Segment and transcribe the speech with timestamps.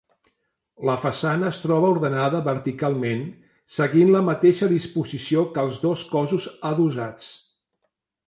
[0.89, 3.21] La façana es troba ordenada verticalment,
[3.75, 7.29] seguint la mateixa disposició que els dos cossos adossats.